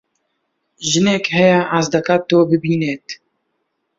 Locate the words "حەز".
1.71-1.87